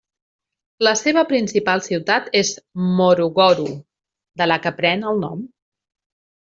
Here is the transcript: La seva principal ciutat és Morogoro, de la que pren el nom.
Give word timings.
La 0.87 0.93
seva 1.01 1.23
principal 1.33 1.83
ciutat 1.89 2.33
és 2.41 2.55
Morogoro, 3.01 3.69
de 4.43 4.51
la 4.53 4.61
que 4.67 4.77
pren 4.83 5.11
el 5.13 5.27
nom. 5.29 5.51